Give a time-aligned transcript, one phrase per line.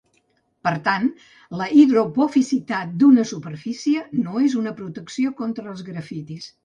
[0.67, 1.03] Per tant,
[1.59, 6.51] la hidrofobicitat d'una superfície no és una protecció contra els grafitis.